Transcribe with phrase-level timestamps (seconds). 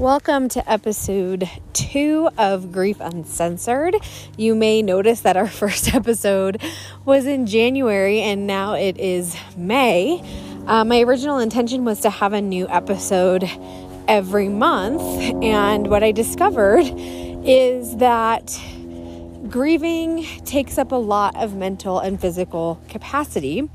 [0.00, 3.96] Welcome to episode two of Grief Uncensored.
[4.38, 6.62] You may notice that our first episode
[7.04, 10.24] was in January and now it is May.
[10.66, 13.44] Uh, my original intention was to have a new episode
[14.08, 15.02] every month,
[15.42, 16.86] and what I discovered
[17.44, 18.58] is that
[19.50, 23.68] grieving takes up a lot of mental and physical capacity.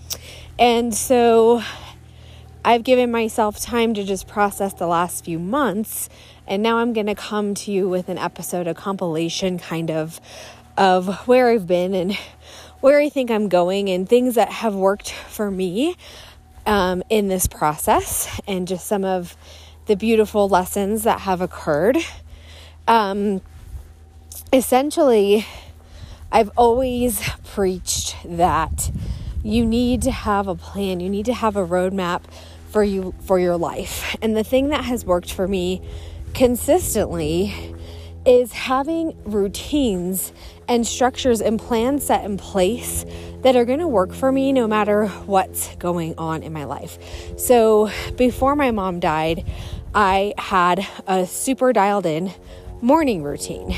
[0.58, 1.62] And so
[2.66, 6.10] I've given myself time to just process the last few months,
[6.48, 10.20] and now I'm going to come to you with an episode, a compilation kind of
[10.76, 12.18] of where I've been and
[12.82, 15.96] where I think I'm going, and things that have worked for me
[16.66, 19.38] um, in this process, and just some of
[19.86, 21.98] the beautiful lessons that have occurred.
[22.88, 23.42] Um,
[24.52, 25.46] essentially,
[26.32, 28.90] I've always preached that
[29.44, 32.24] you need to have a plan, you need to have a roadmap
[32.76, 34.18] for you for your life.
[34.22, 35.82] And the thing that has worked for me
[36.34, 37.74] consistently
[38.26, 40.34] is having routines
[40.68, 43.06] and structures and plans set in place
[43.44, 46.98] that are going to work for me no matter what's going on in my life.
[47.38, 49.50] So, before my mom died,
[49.94, 52.30] I had a super dialed in
[52.82, 53.74] morning routine.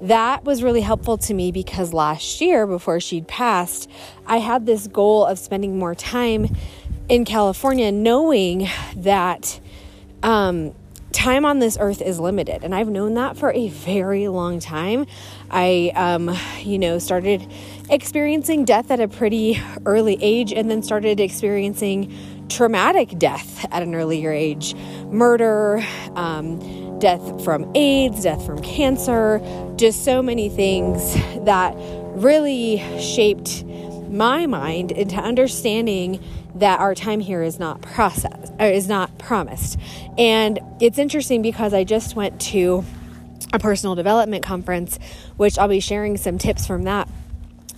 [0.00, 3.90] That was really helpful to me because last year, before she'd passed,
[4.26, 6.56] I had this goal of spending more time
[7.08, 9.60] in California, knowing that
[10.22, 10.74] um,
[11.12, 12.62] time on this earth is limited.
[12.62, 15.06] And I've known that for a very long time.
[15.50, 17.50] I, um, you know, started
[17.88, 23.94] experiencing death at a pretty early age and then started experiencing traumatic death at an
[23.94, 24.74] earlier age
[25.06, 29.40] murder, um, death from AIDS, death from cancer,
[29.76, 31.14] just so many things
[31.44, 31.74] that
[32.16, 33.64] really shaped
[34.10, 36.22] my mind into understanding
[36.58, 39.78] that our time here is not processed or is not promised.
[40.16, 42.84] And it's interesting because I just went to
[43.52, 44.98] a personal development conference,
[45.36, 47.08] which I'll be sharing some tips from that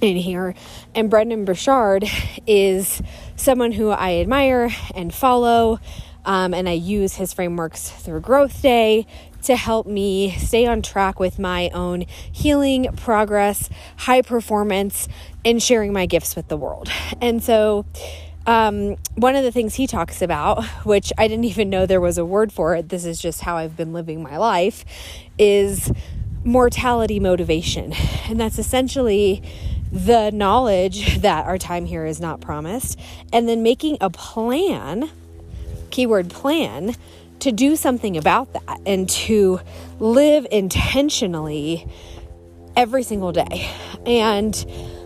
[0.01, 0.55] in here.
[0.95, 2.05] And Brendon Burchard
[2.47, 3.03] is
[3.37, 5.79] someone who I admire and follow.
[6.25, 9.07] Um, and I use his frameworks through Growth Day
[9.43, 15.09] to help me stay on track with my own healing, progress, high performance,
[15.47, 16.91] and sharing my gifts with the world.
[17.23, 17.87] And so,
[18.51, 22.19] um, one of the things he talks about, which I didn't even know there was
[22.19, 24.85] a word for it, this is just how I've been living my life,
[25.39, 25.93] is
[26.43, 27.93] mortality motivation.
[28.29, 29.41] And that's essentially
[29.93, 32.99] the knowledge that our time here is not promised,
[33.33, 35.09] and then making a plan,
[35.91, 36.97] keyword plan,
[37.39, 39.61] to do something about that and to
[40.01, 41.87] live intentionally
[42.75, 43.71] every single day.
[44.05, 44.57] And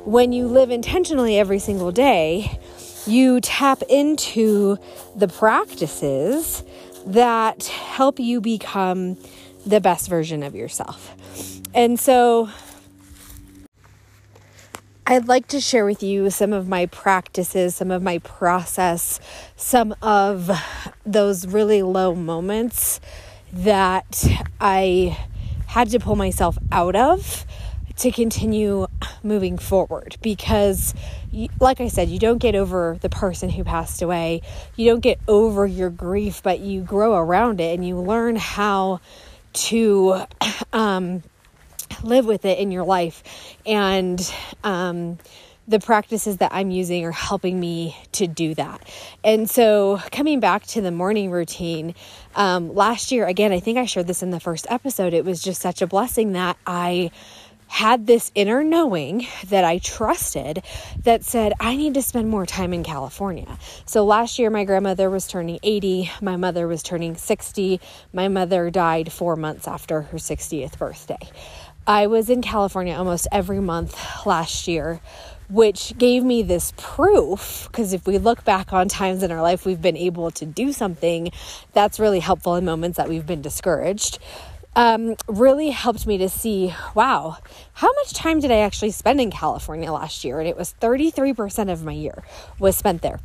[0.07, 2.59] when you live intentionally every single day,
[3.07, 4.79] you tap into
[5.17, 6.63] the practices
[7.07, 9.17] that help you become
[9.67, 11.15] the best version of yourself.
[11.75, 12.49] And so
[15.07, 19.21] I'd like to share with you some of my practices, some of my process,
[19.55, 20.51] some of
[21.05, 23.01] those really low moments
[23.53, 24.25] that
[24.61, 25.19] I
[25.67, 27.45] had to pull myself out of
[27.99, 28.87] to continue
[29.25, 30.95] moving forward because
[31.61, 34.43] like I said, you don't get over the person who passed away.
[34.77, 39.01] You don't get over your grief, but you grow around it and you learn how
[39.55, 40.25] to
[40.73, 41.23] um,
[42.03, 43.23] live with it in your life.
[43.67, 44.21] And
[44.63, 45.19] um,
[45.67, 48.87] the practices that I'm using are helping me to do that.
[49.23, 51.95] And so, coming back to the morning routine,
[52.35, 55.43] um, last year, again, I think I shared this in the first episode, it was
[55.43, 57.11] just such a blessing that I
[57.69, 60.63] had this inner knowing that I trusted
[61.03, 63.59] that said, I need to spend more time in California.
[63.85, 67.81] So last year, my grandmother was turning 80, my mother was turning 60.
[68.13, 71.19] My mother died four months after her 60th birthday.
[71.87, 75.01] I was in California almost every month last year,
[75.51, 77.69] which gave me this proof.
[77.71, 80.73] Because if we look back on times in our life we've been able to do
[80.73, 81.31] something,
[81.73, 84.19] that's really helpful in moments that we've been discouraged
[84.77, 87.39] um, really helped me to see wow,
[87.75, 90.41] how much time did I actually spend in California last year?
[90.41, 92.25] And it was 33% of my year
[92.59, 93.21] was spent there.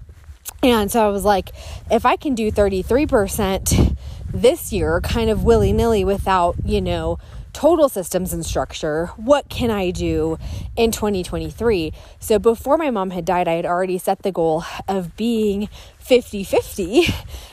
[0.61, 1.51] And so I was like,
[1.89, 3.97] if I can do 33%
[4.33, 7.17] this year, kind of willy nilly without, you know,
[7.53, 10.37] total systems and structure, what can I do
[10.75, 11.93] in 2023?
[12.19, 15.69] So before my mom had died, I had already set the goal of being
[15.99, 17.05] 50 50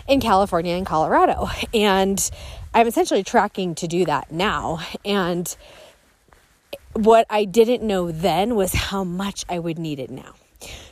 [0.09, 1.49] in California and Colorado.
[1.73, 2.31] And
[2.77, 4.81] I'm essentially tracking to do that now.
[5.03, 5.57] And
[6.93, 10.35] what I didn't know then was how much I would need it now.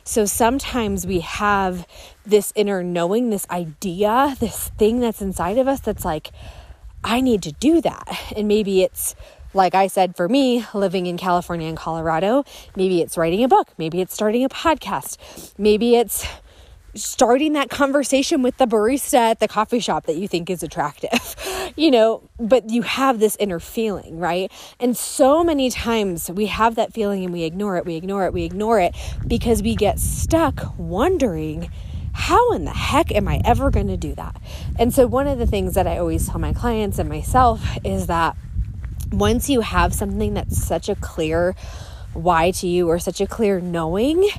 [0.03, 1.87] So sometimes we have
[2.25, 6.31] this inner knowing, this idea, this thing that's inside of us that's like,
[7.03, 8.33] I need to do that.
[8.35, 9.13] And maybe it's
[9.53, 12.45] like I said, for me, living in California and Colorado,
[12.75, 16.27] maybe it's writing a book, maybe it's starting a podcast, maybe it's
[16.95, 21.35] starting that conversation with the barista at the coffee shop that you think is attractive,
[21.75, 24.51] you know, but you have this inner feeling, right?
[24.79, 28.33] And so many times we have that feeling and we ignore it, we ignore it,
[28.33, 28.95] we ignore it
[29.27, 31.69] because we get stuck wondering
[32.13, 34.41] how in the heck am I ever going to do that?
[34.79, 38.07] And so, one of the things that I always tell my clients and myself is
[38.07, 38.37] that
[39.11, 41.55] once you have something that's such a clear
[42.13, 44.29] why to you or such a clear knowing,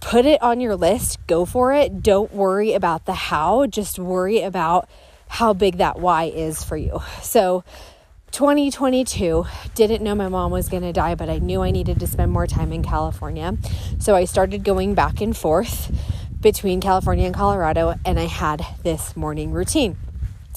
[0.00, 2.02] put it on your list, go for it.
[2.02, 4.88] Don't worry about the how, just worry about
[5.28, 7.00] how big that why is for you.
[7.22, 7.64] So,
[8.30, 12.06] 2022, didn't know my mom was going to die, but I knew I needed to
[12.06, 13.56] spend more time in California.
[13.98, 15.90] So I started going back and forth
[16.40, 19.96] between California and Colorado, and I had this morning routine.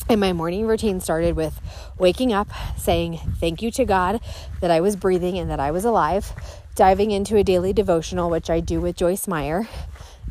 [0.10, 1.60] And my morning routine started with
[1.98, 4.20] waking up, saying thank you to God
[4.60, 6.34] that I was breathing and that I was alive,
[6.76, 9.68] diving into a daily devotional, which I do with Joyce Meyer,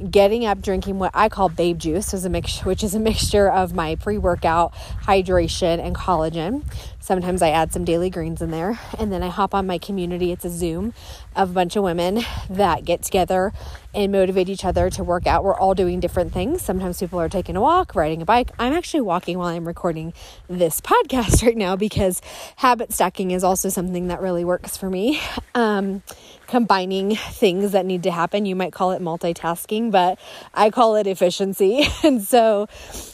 [0.08, 3.50] getting up, drinking what I call babe juice, is a mix, which is a mixture
[3.50, 6.64] of my pre workout, hydration, and collagen.
[7.00, 8.78] Sometimes I add some daily greens in there.
[8.98, 10.32] And then I hop on my community.
[10.32, 10.92] It's a Zoom
[11.34, 13.52] of a bunch of women that get together
[13.94, 15.42] and motivate each other to work out.
[15.42, 16.62] We're all doing different things.
[16.62, 18.50] Sometimes people are taking a walk, riding a bike.
[18.58, 20.12] I'm actually walking while I'm recording
[20.48, 22.20] this podcast right now because
[22.56, 25.20] habit stacking is also something that really works for me.
[25.54, 26.02] Um,
[26.50, 28.44] combining things that need to happen.
[28.44, 30.18] You might call it multitasking, but
[30.52, 31.86] I call it efficiency.
[32.02, 32.68] and so,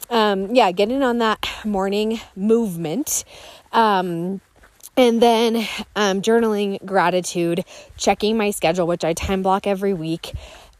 [0.08, 3.24] um, yeah, getting on that morning movement.
[3.72, 4.40] Um,
[4.96, 7.64] and then um, journaling gratitude,
[7.98, 10.32] checking my schedule, which I time block every week,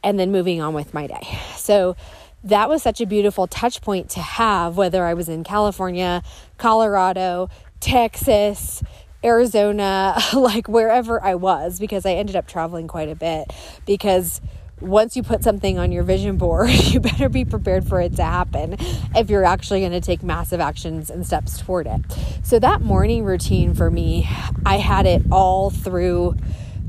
[0.03, 1.37] and then moving on with my day.
[1.55, 1.95] So
[2.43, 6.23] that was such a beautiful touch point to have, whether I was in California,
[6.57, 7.49] Colorado,
[7.79, 8.81] Texas,
[9.23, 13.51] Arizona, like wherever I was, because I ended up traveling quite a bit.
[13.85, 14.41] Because
[14.79, 18.23] once you put something on your vision board, you better be prepared for it to
[18.23, 18.75] happen
[19.15, 22.01] if you're actually going to take massive actions and steps toward it.
[22.43, 24.29] So, that morning routine for me,
[24.65, 26.35] I had it all through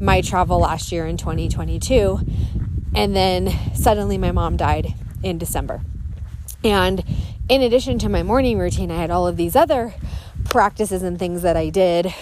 [0.01, 2.21] my travel last year in 2022.
[2.95, 5.83] And then suddenly my mom died in December.
[6.65, 7.05] And
[7.49, 9.95] in addition to my morning routine, I had all of these other
[10.49, 12.13] practices and things that I did.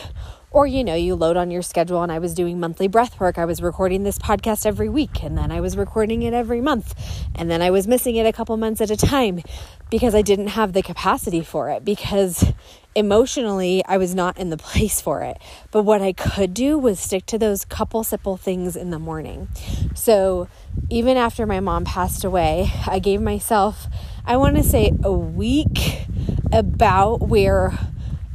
[0.50, 3.36] Or, you know, you load on your schedule, and I was doing monthly breath work.
[3.36, 6.94] I was recording this podcast every week, and then I was recording it every month.
[7.34, 9.42] And then I was missing it a couple months at a time
[9.90, 12.52] because I didn't have the capacity for it, because
[12.94, 15.36] emotionally I was not in the place for it.
[15.70, 19.48] But what I could do was stick to those couple simple things in the morning.
[19.94, 20.48] So
[20.88, 23.88] even after my mom passed away, I gave myself,
[24.24, 26.06] I want to say, a week
[26.52, 27.78] about where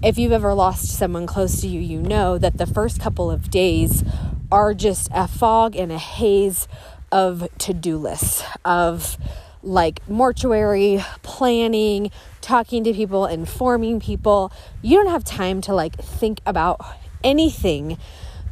[0.04, 3.52] if you've ever lost someone close to you, you know that the first couple of
[3.52, 4.04] days
[4.52, 6.68] are just a fog and a haze
[7.12, 9.18] of to do lists, of
[9.62, 12.10] like mortuary planning,
[12.42, 14.52] talking to people, informing people.
[14.82, 16.84] You don't have time to like think about
[17.24, 18.00] anything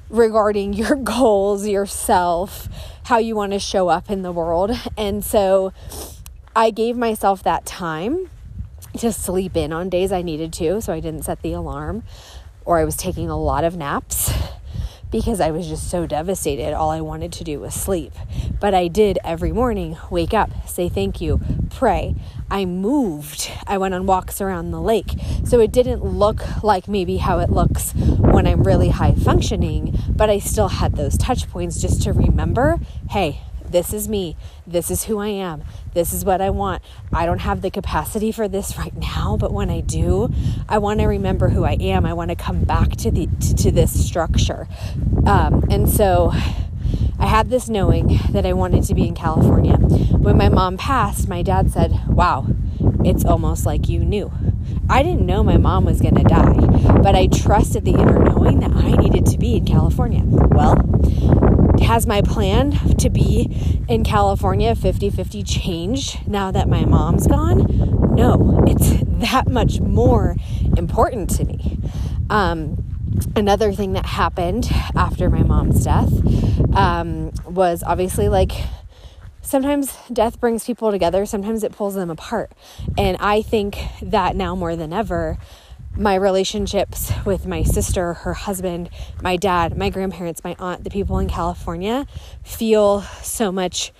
[0.10, 2.69] regarding your goals, yourself,
[3.06, 4.72] how you want to show up in the world.
[4.95, 5.74] And so
[6.56, 8.30] I gave myself that time
[8.98, 12.04] to sleep in on days I needed to, so I didn't set the alarm,
[12.66, 14.31] or I was taking a lot of naps
[15.12, 16.74] because I was just so devastated.
[16.74, 18.14] All I wanted to do was sleep.
[18.60, 22.16] But I did every morning wake up, say thank you, pray.
[22.52, 23.52] I moved.
[23.66, 25.14] I went on walks around the lake.
[25.46, 30.30] So it didn't look like maybe how it looks when I'm really high functioning, but
[30.30, 32.80] I still had those touch points just to remember
[33.10, 34.35] hey, this is me.
[34.66, 35.64] This is who I am.
[35.94, 36.81] This is what I want.
[37.14, 40.33] I don't have the capacity for this right now, but when I do,
[40.68, 42.06] I want to remember who I am.
[42.06, 44.68] I want to come back to the to, to this structure.
[45.26, 46.31] Um, and so
[47.19, 49.76] I had this knowing that I wanted to be in California.
[49.76, 52.47] When my mom passed, my dad said, "Wow,
[53.04, 54.31] it's almost like you knew."
[54.90, 56.56] I didn't know my mom was going to die,
[57.04, 60.23] but I trusted the inner knowing that I needed to be in California.
[60.26, 60.76] Well,
[61.81, 68.16] has my plan to be in California 50 50 changed now that my mom's gone?
[68.16, 70.36] No, it's that much more
[70.78, 71.80] important to me.
[72.30, 72.83] Um,
[73.36, 76.12] another thing that happened after my mom's death
[76.76, 78.52] um, was obviously like
[79.42, 82.52] sometimes death brings people together, sometimes it pulls them apart.
[82.98, 85.38] And I think that now more than ever,
[86.00, 88.90] my relationships with my sister, her husband,
[89.22, 92.08] my dad, my grandparents, my aunt, the people in California
[92.42, 93.92] feel so much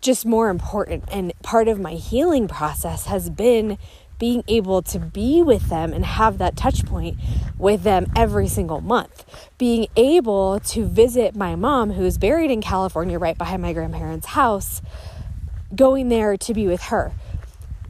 [0.00, 1.04] just more important.
[1.12, 3.76] And part of my healing process has been
[4.18, 7.18] being able to be with them and have that touch point
[7.58, 9.26] with them every single month.
[9.58, 14.80] Being able to visit my mom, who's buried in California right behind my grandparents' house,
[15.74, 17.12] going there to be with her.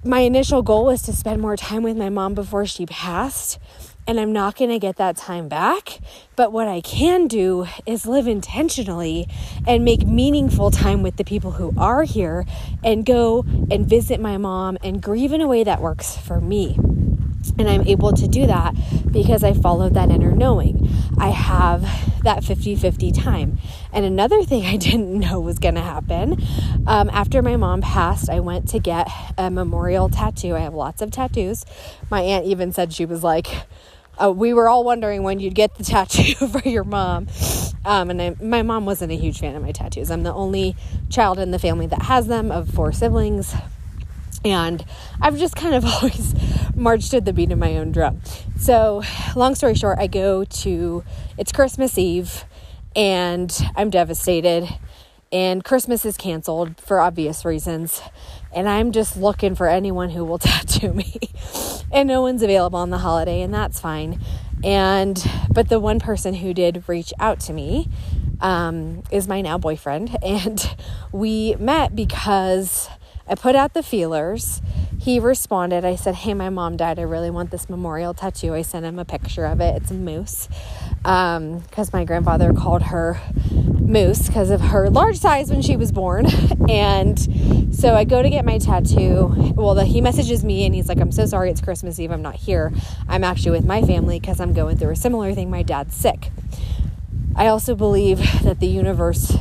[0.06, 3.58] My initial goal was to spend more time with my mom before she passed
[4.06, 5.98] and I'm not going to get that time back.
[6.36, 9.26] But what I can do is live intentionally
[9.66, 12.46] and make meaningful time with the people who are here
[12.84, 16.76] and go and visit my mom and grieve in a way that works for me.
[17.58, 18.76] And I'm able to do that
[19.10, 20.88] because I followed that inner knowing.
[21.18, 21.82] I have
[22.22, 23.58] that 50 50 time.
[23.96, 26.36] And another thing I didn't know was going to happen
[26.86, 30.54] um, after my mom passed, I went to get a memorial tattoo.
[30.54, 31.64] I have lots of tattoos.
[32.10, 33.48] My aunt even said she was like,
[34.22, 37.26] uh, we were all wondering when you'd get the tattoo for your mom.
[37.86, 40.10] Um, and I, my mom wasn't a huge fan of my tattoos.
[40.10, 40.76] I'm the only
[41.08, 43.54] child in the family that has them of four siblings.
[44.44, 44.84] And
[45.22, 46.34] I've just kind of always
[46.76, 48.20] marched to the beat of my own drum.
[48.58, 49.02] So,
[49.34, 51.02] long story short, I go to,
[51.38, 52.44] it's Christmas Eve,
[52.96, 54.68] and I'm devastated.
[55.30, 58.00] And Christmas is canceled for obvious reasons.
[58.54, 61.20] And I'm just looking for anyone who will tattoo me
[61.92, 64.20] and no one's available on the holiday, and that's fine.
[64.64, 67.88] And but the one person who did reach out to me
[68.40, 70.76] um, is my now boyfriend, and
[71.12, 72.88] we met because
[73.28, 74.60] I put out the feelers.
[75.06, 75.84] He responded.
[75.84, 76.98] I said, Hey, my mom died.
[76.98, 78.54] I really want this memorial tattoo.
[78.54, 79.80] I sent him a picture of it.
[79.80, 80.48] It's a moose
[80.96, 83.20] because um, my grandfather called her
[83.52, 86.26] Moose because of her large size when she was born.
[86.68, 89.52] And so I go to get my tattoo.
[89.54, 92.10] Well, the, he messages me and he's like, I'm so sorry it's Christmas Eve.
[92.10, 92.72] I'm not here.
[93.08, 95.48] I'm actually with my family because I'm going through a similar thing.
[95.48, 96.32] My dad's sick.
[97.36, 99.36] I also believe that the universe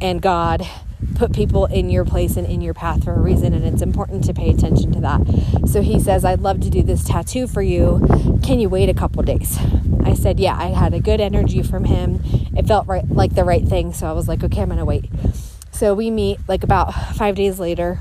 [0.00, 0.64] and God
[1.14, 4.24] put people in your place and in your path for a reason, and it's important
[4.24, 5.68] to pay attention to that.
[5.68, 8.06] So he says, I'd love to do this tattoo for you.
[8.42, 9.58] Can you wait a couple days?
[10.04, 12.20] I said, Yeah, I had a good energy from him.
[12.56, 13.92] It felt right like the right thing.
[13.92, 15.10] So I was like, Okay, I'm gonna wait.
[15.70, 18.00] So we meet like about five days later,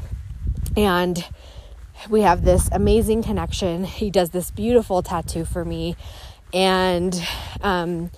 [0.75, 1.23] and
[2.09, 3.83] we have this amazing connection.
[3.83, 5.95] He does this beautiful tattoo for me,
[6.53, 7.21] and
[7.61, 8.11] um,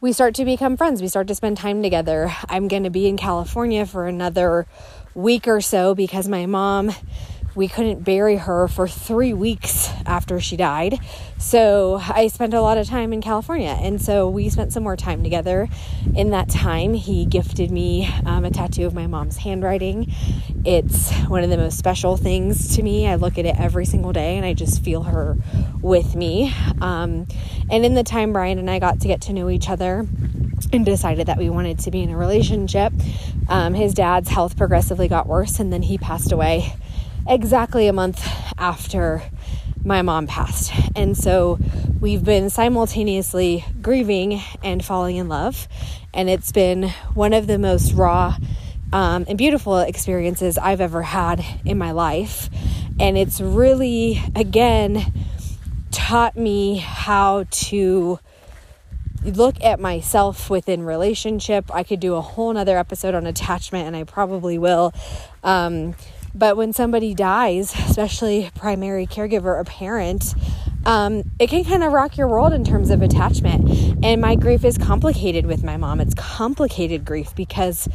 [0.00, 1.02] we start to become friends.
[1.02, 2.32] We start to spend time together.
[2.48, 4.66] I'm going to be in California for another
[5.14, 6.92] week or so because my mom
[7.54, 10.98] we couldn't bury her for three weeks after she died.
[11.38, 13.76] So I spent a lot of time in California.
[13.80, 15.68] And so we spent some more time together.
[16.14, 20.12] In that time, he gifted me um, a tattoo of my mom's handwriting.
[20.64, 23.08] It's one of the most special things to me.
[23.08, 25.36] I look at it every single day and I just feel her
[25.80, 26.54] with me.
[26.80, 27.26] Um,
[27.70, 30.06] and in the time, Brian and I got to get to know each other
[30.72, 32.92] and decided that we wanted to be in a relationship.
[33.48, 36.74] Um, his dad's health progressively got worse, and then he passed away
[37.28, 38.26] exactly a month
[38.58, 39.22] after
[39.84, 40.72] my mom passed.
[40.94, 41.58] And so
[42.00, 45.68] we've been simultaneously grieving and falling in love.
[46.12, 48.36] And it's been one of the most raw
[48.92, 52.50] um, and beautiful experiences I've ever had in my life.
[52.98, 55.12] And it's really, again,
[55.90, 58.18] taught me how to
[59.24, 61.72] look at myself within relationship.
[61.74, 64.92] I could do a whole nother episode on attachment, and I probably will.
[65.44, 65.94] Um,
[66.34, 70.34] but when somebody dies, especially primary caregiver or parent,
[70.86, 74.04] um, it can kind of rock your world in terms of attachment.
[74.04, 76.00] And my grief is complicated with my mom.
[76.00, 77.88] It's complicated grief because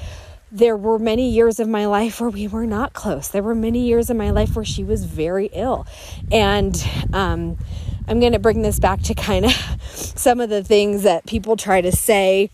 [0.52, 3.30] there were many years of my life where we were not close.
[3.30, 5.88] There were many years of my life where she was very ill.
[6.32, 6.76] And
[7.12, 7.58] um,
[8.08, 9.52] I'm going to bring this back to kind of
[9.90, 12.52] some of the things that people try to say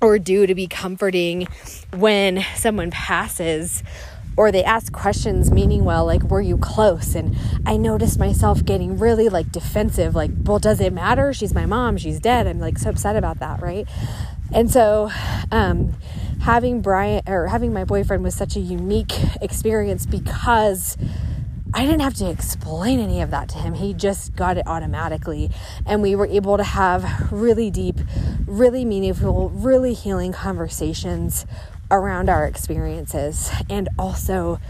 [0.00, 1.46] or do to be comforting
[1.94, 3.82] when someone passes
[4.36, 7.36] or they ask questions meaning well like were you close and
[7.66, 11.96] i noticed myself getting really like defensive like well does it matter she's my mom
[11.96, 13.88] she's dead i'm like so upset about that right
[14.52, 15.10] and so
[15.50, 15.94] um
[16.42, 20.96] having brian or having my boyfriend was such a unique experience because
[21.76, 23.74] I didn't have to explain any of that to him.
[23.74, 25.50] He just got it automatically.
[25.84, 27.98] And we were able to have really deep,
[28.46, 31.46] really meaningful, really healing conversations
[31.94, 34.60] around our experiences and also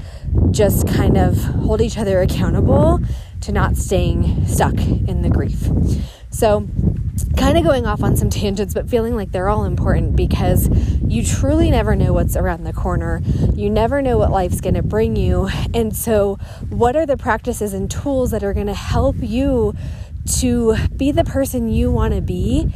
[0.51, 3.01] just kind of hold each other accountable
[3.41, 5.69] to not staying stuck in the grief.
[6.31, 6.69] So,
[7.37, 10.69] kind of going off on some tangents, but feeling like they're all important because
[11.07, 13.23] you truly never know what's around the corner.
[13.55, 15.49] You never know what life's going to bring you.
[15.73, 16.37] And so,
[16.71, 19.75] what are the practices and tools that are going to help you
[20.41, 22.73] to be the person you want to be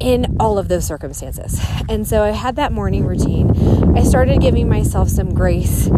[0.00, 1.60] in all of those circumstances.
[1.88, 3.96] And so I had that morning routine.
[3.96, 5.88] I started giving myself some grace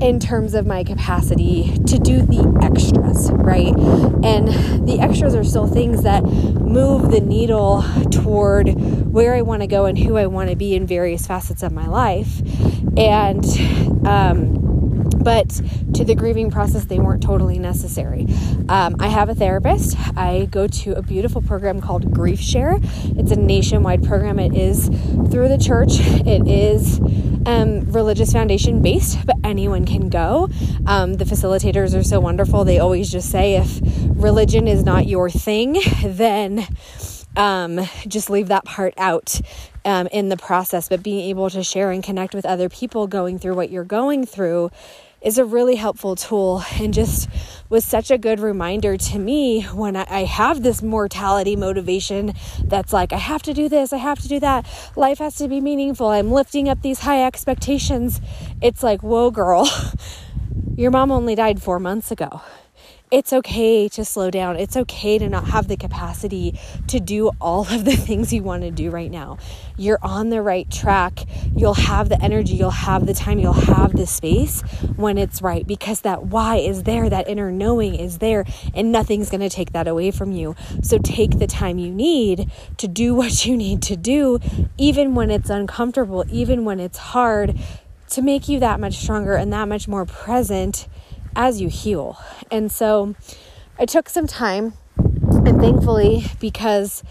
[0.00, 3.72] in terms of my capacity to do the extras, right?
[4.24, 4.48] And
[4.88, 8.68] the extras are still things that move the needle toward
[9.12, 11.70] where I want to go and who I want to be in various facets of
[11.70, 12.42] my life.
[12.96, 13.44] And,
[14.04, 14.51] um,
[15.22, 15.48] but
[15.94, 18.26] to the grieving process, they weren't totally necessary.
[18.68, 19.96] Um, I have a therapist.
[20.16, 22.80] I go to a beautiful program called GriefShare.
[23.18, 24.38] It's a nationwide program.
[24.38, 24.88] It is
[25.30, 25.92] through the church.
[26.00, 27.00] It is
[27.46, 30.48] um, religious foundation based, but anyone can go.
[30.86, 32.64] Um, the facilitators are so wonderful.
[32.64, 36.66] They always just say if religion is not your thing, then
[37.36, 39.40] um, just leave that part out
[39.84, 40.88] um, in the process.
[40.88, 44.26] But being able to share and connect with other people going through what you're going
[44.26, 44.70] through
[45.22, 47.28] is a really helpful tool and just
[47.68, 52.92] was such a good reminder to me when I, I, have this mortality motivation that's
[52.92, 55.60] like, I have to do this, I have to do that, life has to be
[55.60, 58.20] meaningful, I'm lifting up these high expectations.
[58.60, 59.70] It's like, whoa, girl,
[60.76, 62.42] your mom only died four months ago
[63.12, 64.56] it's okay to slow down.
[64.56, 68.62] It's okay to not have the capacity to do all of the things you want
[68.62, 69.36] to do right now.
[69.76, 71.26] You're on the right track.
[71.54, 74.62] You'll have the energy, you'll have the time, you'll have the space
[74.96, 79.28] when it's right because that why is there, that inner knowing is there, and nothing's
[79.28, 80.56] going to take that away from you.
[80.82, 84.38] So take the time you need to do what you need to do,
[84.78, 87.58] even when it's uncomfortable, even when it's hard,
[88.08, 90.86] to make you that much stronger and that much more present
[91.36, 92.18] as you heal.
[92.50, 93.14] And so
[93.78, 97.02] I took some time, and thankfully, because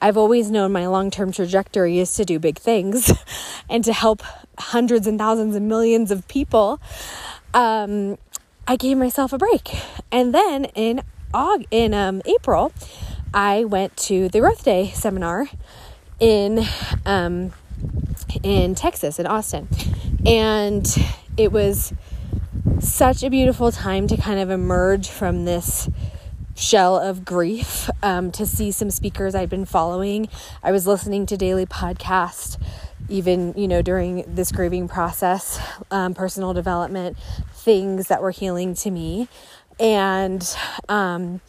[0.00, 3.12] I've always known my long term trajectory is to do big things
[3.70, 4.22] and to help
[4.58, 6.80] hundreds and thousands and millions of people,
[7.52, 8.18] um,
[8.66, 9.70] I gave myself a break.
[10.12, 11.02] And then in
[11.32, 12.72] Aug- in um, April,
[13.32, 15.46] I went to the Earth Day seminar
[16.20, 16.64] in
[17.04, 17.52] um,
[18.42, 19.68] in Texas, in Austin,
[20.24, 20.86] and
[21.36, 21.92] it was
[22.80, 25.88] such a beautiful time to kind of emerge from this
[26.54, 30.28] shell of grief um, to see some speakers I'd been following.
[30.62, 32.58] I was listening to daily podcast
[33.08, 37.18] even you know during this grieving process um, personal development
[37.52, 39.28] things that were healing to me.
[39.80, 40.56] And
[40.88, 41.40] um,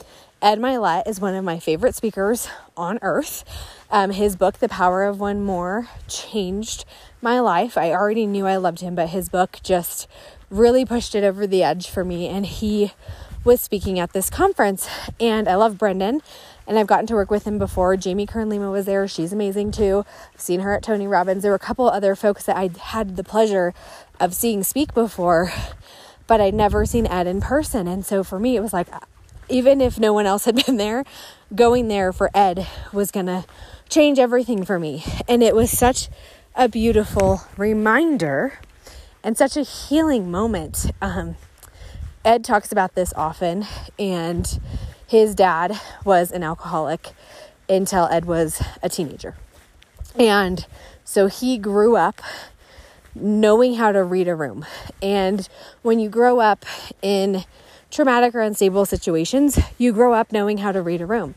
[0.42, 3.44] ed mylett is one of my favorite speakers on earth.
[3.92, 6.86] Um, his book the power of one more changed
[7.22, 7.78] my life.
[7.78, 10.08] I already knew i loved him but his book just
[10.50, 12.28] really pushed it over the edge for me.
[12.28, 12.94] And he
[13.44, 14.90] was speaking at this conference.
[15.20, 16.22] And I love Brendon.
[16.68, 17.96] and I've gotten to work with him before.
[17.96, 19.08] Jamie Kern Lima was there.
[19.08, 20.04] She's amazing too.
[20.34, 21.44] I've seen her at Tony Robbins.
[21.44, 23.74] There were a couple other folks that I had the pleasure
[24.20, 25.54] of seeing speak before,
[26.26, 27.88] but I'd never seen Ed in person.
[27.88, 28.88] And so for me, it was like,
[29.48, 31.06] even if no one else had been there,
[31.54, 33.46] going there for Ed was going to
[33.88, 35.04] change everything for me.
[35.28, 36.10] And it was such
[36.56, 38.60] a beautiful reminder
[39.26, 40.92] and such a healing moment.
[41.02, 41.36] Um,
[42.24, 43.66] Ed talks about this often,
[43.98, 44.60] and
[45.08, 47.10] his dad was an alcoholic
[47.68, 49.36] until Ed was a teenager.
[50.18, 50.66] And
[51.04, 52.22] so he grew up
[53.16, 54.64] knowing how to read a room.
[55.02, 55.50] And
[55.82, 56.64] when you grow up
[57.02, 57.46] in
[57.90, 61.34] traumatic or unstable situations, you grow up knowing how to read a room.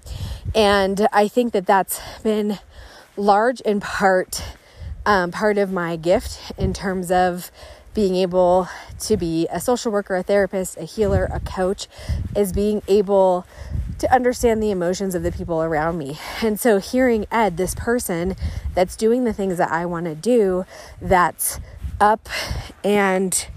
[0.54, 2.58] And I think that that's been
[3.16, 4.42] large in part
[5.08, 7.50] um, part of my gift in terms of
[7.94, 8.68] being able
[9.00, 11.88] to be a social worker, a therapist, a healer, a coach,
[12.36, 13.46] is being able
[13.98, 16.18] to understand the emotions of the people around me.
[16.42, 18.36] And so hearing Ed, this person
[18.74, 20.64] that's doing the things that I want to do,
[21.00, 21.58] that's
[22.00, 22.28] up
[22.84, 23.48] and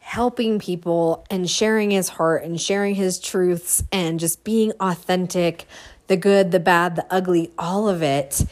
[0.00, 5.66] helping people and sharing his heart and sharing his truths and just being authentic,
[6.06, 8.44] the good, the bad, the ugly, all of it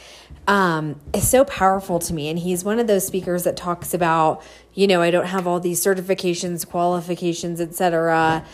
[0.46, 2.28] um, is so powerful to me.
[2.28, 4.42] And he's one of those speakers that talks about,
[4.74, 8.44] you know, I don't have all these certifications, qualifications, etc.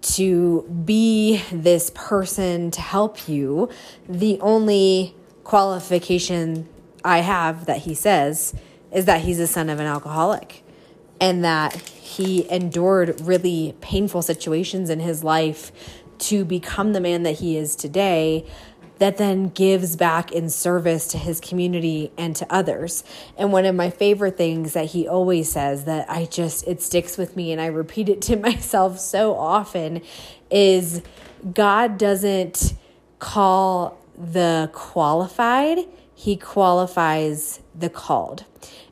[0.00, 3.68] to be this person to help you.
[4.08, 6.68] The only qualification
[7.04, 8.54] I have that he says
[8.92, 10.62] is that he's the son of an alcoholic
[11.20, 15.72] and that he endured really painful situations in his life
[16.18, 18.44] to become the man that he is today
[18.98, 23.04] that then gives back in service to his community and to others.
[23.36, 27.16] And one of my favorite things that he always says that I just, it sticks
[27.16, 30.02] with me and I repeat it to myself so often
[30.50, 31.02] is
[31.54, 32.74] God doesn't
[33.18, 35.78] call the qualified,
[36.14, 38.44] He qualifies the called.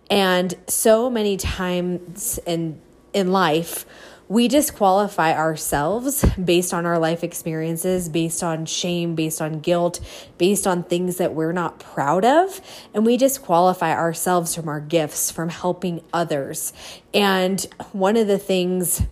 [0.08, 2.80] And so many times in
[3.16, 3.86] in life,
[4.28, 10.00] we disqualify ourselves based on our life experiences, based on shame, based on guilt,
[10.36, 12.60] based on things that we're not proud of.
[12.92, 16.72] And we disqualify ourselves from our gifts, from helping others.
[17.14, 19.02] And one of the things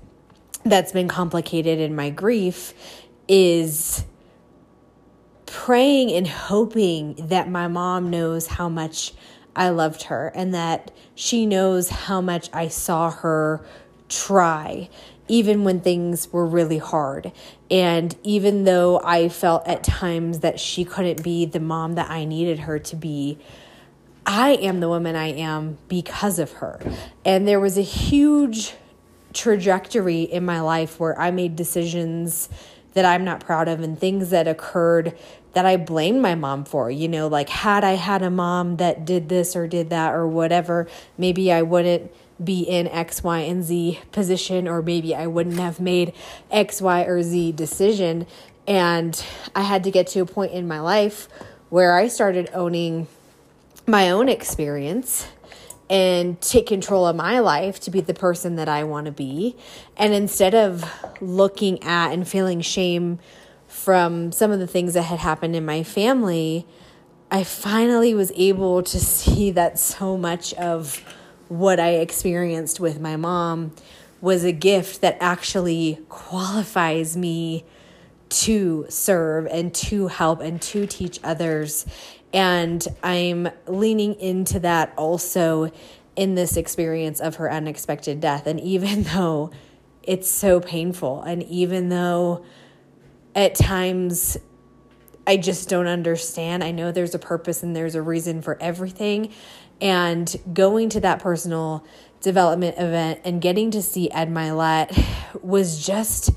[0.64, 2.74] that's been complicated in my grief
[3.28, 4.04] is
[5.46, 9.12] praying and hoping that my mom knows how much
[9.54, 13.64] I loved her and that she knows how much I saw her
[14.14, 14.88] try,
[15.28, 17.32] even when things were really hard.
[17.70, 22.24] And even though I felt at times that she couldn't be the mom that I
[22.24, 23.38] needed her to be,
[24.26, 26.80] I am the woman I am because of her.
[27.24, 28.74] And there was a huge
[29.32, 32.48] trajectory in my life where I made decisions
[32.94, 35.18] that I'm not proud of and things that occurred
[35.52, 36.90] that I blamed my mom for.
[36.90, 40.26] You know, like had I had a mom that did this or did that or
[40.26, 40.86] whatever,
[41.18, 45.80] maybe I wouldn't be in X, Y, and Z position, or maybe I wouldn't have
[45.80, 46.12] made
[46.50, 48.26] X, Y, or Z decision.
[48.66, 51.28] And I had to get to a point in my life
[51.68, 53.06] where I started owning
[53.86, 55.28] my own experience
[55.90, 59.56] and take control of my life to be the person that I want to be.
[59.96, 60.84] And instead of
[61.20, 63.18] looking at and feeling shame
[63.66, 66.66] from some of the things that had happened in my family,
[67.30, 71.04] I finally was able to see that so much of
[71.48, 73.72] what I experienced with my mom
[74.20, 77.64] was a gift that actually qualifies me
[78.30, 81.86] to serve and to help and to teach others.
[82.32, 85.70] And I'm leaning into that also
[86.16, 88.46] in this experience of her unexpected death.
[88.46, 89.50] And even though
[90.02, 92.44] it's so painful, and even though
[93.34, 94.36] at times
[95.26, 99.32] I just don't understand, I know there's a purpose and there's a reason for everything.
[99.84, 101.84] And going to that personal
[102.22, 104.98] development event and getting to see Ed Mylett
[105.42, 106.30] was just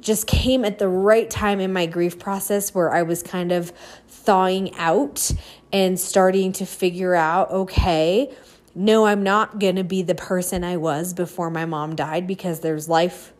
[0.00, 3.70] just came at the right time in my grief process where I was kind of
[4.08, 5.30] thawing out
[5.72, 8.32] and starting to figure out okay,
[8.74, 12.60] no, I'm not going to be the person I was before my mom died because
[12.60, 13.32] there's life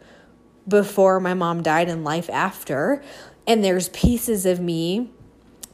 [0.67, 3.03] before my mom died and life after.
[3.47, 5.11] And there's pieces of me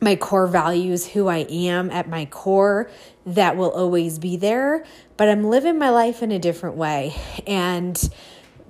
[0.07, 2.89] my core values, who I am at my core,
[3.27, 4.87] that will always be there.
[5.17, 7.17] But I'm living my life in a different way.
[7.45, 8.01] And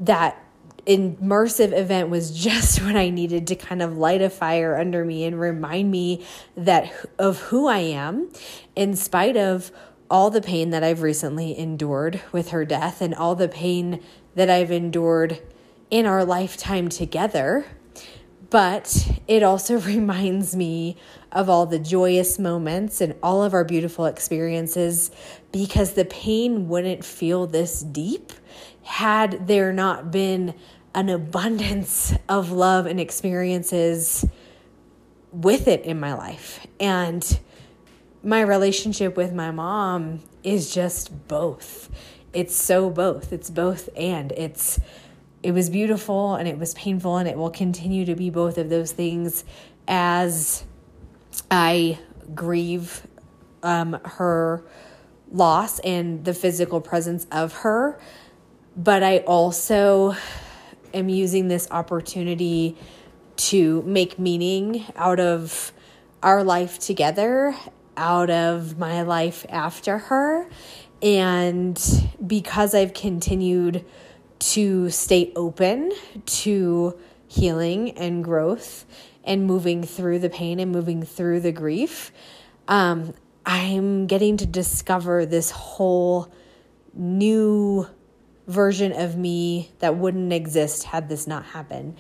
[0.01, 0.43] that
[0.87, 5.25] immersive event was just what I needed to kind of light a fire under me
[5.25, 6.25] and remind me
[6.57, 8.33] that of who I am
[8.75, 9.71] in spite of
[10.09, 14.03] all the pain that I've recently endured with her death and all the pain
[14.37, 15.43] that I've endured
[15.91, 17.67] in our lifetime together
[18.51, 20.97] but it also reminds me
[21.33, 25.11] of all the joyous moments and all of our beautiful experiences
[25.53, 28.33] because the pain wouldn't feel this deep
[28.83, 30.55] had there not been
[30.95, 34.25] an abundance of love and experiences
[35.33, 36.67] with it in my life.
[36.81, 37.39] And
[38.23, 41.91] my relationship with my mom is just both.
[42.33, 43.33] It's so both.
[43.33, 44.81] It's both and it's
[45.47, 48.69] it was beautiful and it was painful and it will continue to be both of
[48.69, 49.45] those things
[49.87, 50.65] as
[51.49, 52.01] I
[52.35, 53.07] grieve
[53.63, 54.65] um, her
[55.31, 57.97] loss and the physical presence of her.
[58.77, 60.17] But I also
[60.93, 62.77] am using this opportunity
[63.37, 65.71] to make meaning out of
[66.25, 67.55] our life together,
[67.97, 70.49] out of my life after her.
[71.01, 71.81] And
[72.27, 73.85] because I've continued
[74.39, 75.93] to stay open
[76.27, 78.87] to healing and growth
[79.25, 82.13] and moving through the pain and moving through the grief,
[82.69, 83.13] um,
[83.45, 86.33] I'm getting to discover this whole
[86.95, 87.87] new
[88.47, 91.97] version of me that wouldn't exist had this not happened.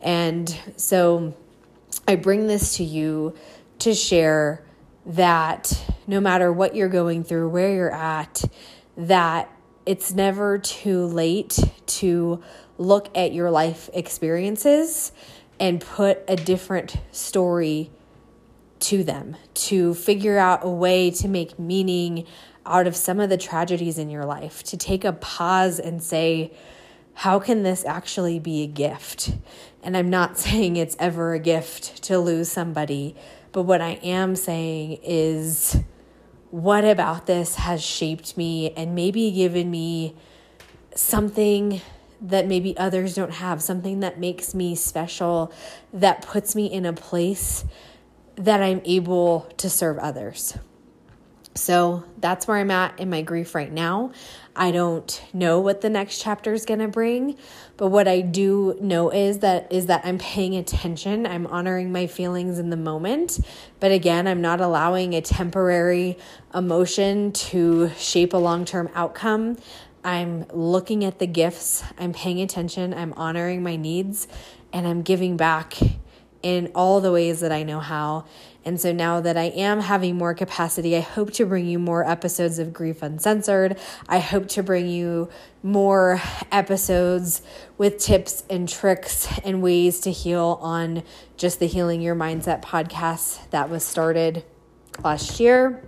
[0.00, 1.34] And so
[2.08, 3.34] I bring this to you
[3.80, 4.64] to share
[5.06, 8.44] that no matter what you're going through, where you're at,
[8.96, 9.50] that
[9.86, 12.42] it's never too late to
[12.78, 15.12] look at your life experiences
[15.58, 17.90] and put a different story
[18.80, 22.26] to them, to figure out a way to make meaning
[22.64, 26.52] out of some of the tragedies in your life, to take a pause and say,
[27.14, 29.32] how can this actually be a gift?
[29.82, 33.14] And I'm not saying it's ever a gift to lose somebody,
[33.52, 35.76] but what I am saying is
[36.50, 40.16] what about this has shaped me and maybe given me
[40.94, 41.80] something
[42.20, 45.52] that maybe others don't have, something that makes me special,
[45.92, 47.64] that puts me in a place
[48.36, 50.58] that I'm able to serve others.
[51.54, 54.12] So that's where I'm at in my grief right now.
[54.54, 57.36] I don't know what the next chapter is going to bring,
[57.76, 61.26] but what I do know is that is that I'm paying attention.
[61.26, 63.40] I'm honoring my feelings in the moment,
[63.80, 66.18] but again, I'm not allowing a temporary
[66.54, 69.56] emotion to shape a long-term outcome.
[70.04, 74.28] I'm looking at the gifts, I'm paying attention, I'm honoring my needs,
[74.72, 75.74] and I'm giving back
[76.42, 78.24] in all the ways that I know how.
[78.64, 82.06] And so now that I am having more capacity, I hope to bring you more
[82.06, 83.78] episodes of Grief Uncensored.
[84.08, 85.30] I hope to bring you
[85.62, 86.20] more
[86.52, 87.40] episodes
[87.78, 91.02] with tips and tricks and ways to heal on
[91.38, 94.44] just the Healing Your Mindset podcast that was started
[95.02, 95.82] last year.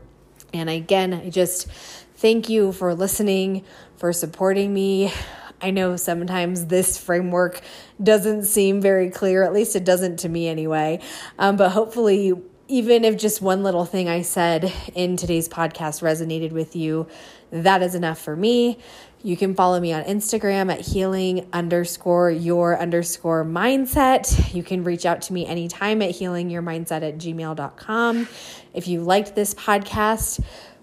[0.54, 1.70] And again, I just
[2.16, 3.64] thank you for listening,
[3.96, 5.12] for supporting me.
[5.61, 7.61] I know sometimes this framework
[8.02, 11.00] doesn't seem very clear, at least it doesn't to me anyway.
[11.38, 12.32] Um, but hopefully,
[12.72, 17.06] even if just one little thing I said in today's podcast resonated with you,
[17.50, 18.78] that is enough for me.
[19.22, 24.54] You can follow me on Instagram at healing underscore your underscore mindset.
[24.54, 28.28] You can reach out to me anytime at healingyourmindset at gmail.com.
[28.72, 30.42] If you liked this podcast,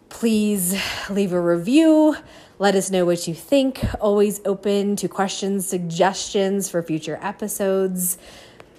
[0.10, 2.15] please leave a review
[2.60, 3.80] let us know what you think.
[4.02, 8.17] Always open to questions, suggestions for future episodes.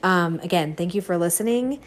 [0.03, 1.81] Um, again, thank you for listening.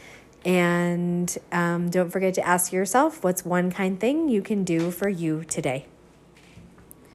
[0.45, 5.09] And um, don't forget to ask yourself what's one kind thing you can do for
[5.09, 5.85] you today.